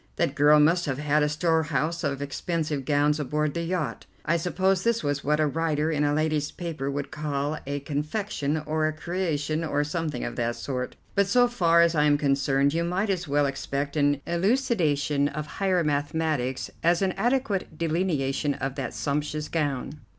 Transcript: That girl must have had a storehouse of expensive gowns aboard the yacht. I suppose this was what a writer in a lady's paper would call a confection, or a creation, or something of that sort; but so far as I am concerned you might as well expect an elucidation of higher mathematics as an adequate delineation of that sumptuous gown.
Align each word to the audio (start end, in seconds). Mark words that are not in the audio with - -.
That 0.15 0.33
girl 0.33 0.59
must 0.59 0.87
have 0.87 0.97
had 0.97 1.21
a 1.21 1.29
storehouse 1.29 2.03
of 2.03 2.23
expensive 2.23 2.85
gowns 2.85 3.19
aboard 3.19 3.53
the 3.53 3.61
yacht. 3.61 4.07
I 4.25 4.35
suppose 4.35 4.81
this 4.83 5.03
was 5.03 5.23
what 5.23 5.39
a 5.39 5.45
writer 5.45 5.91
in 5.91 6.03
a 6.03 6.11
lady's 6.11 6.49
paper 6.51 6.89
would 6.89 7.11
call 7.11 7.59
a 7.67 7.81
confection, 7.81 8.63
or 8.65 8.87
a 8.87 8.93
creation, 8.93 9.63
or 9.63 9.83
something 9.83 10.23
of 10.23 10.35
that 10.37 10.55
sort; 10.55 10.95
but 11.13 11.27
so 11.27 11.47
far 11.47 11.83
as 11.83 11.93
I 11.93 12.05
am 12.05 12.17
concerned 12.17 12.73
you 12.73 12.83
might 12.83 13.11
as 13.11 13.27
well 13.27 13.45
expect 13.45 13.95
an 13.95 14.21
elucidation 14.25 15.27
of 15.27 15.45
higher 15.45 15.83
mathematics 15.83 16.71
as 16.81 17.03
an 17.03 17.11
adequate 17.11 17.77
delineation 17.77 18.55
of 18.55 18.73
that 18.73 18.95
sumptuous 18.95 19.49
gown. 19.49 19.99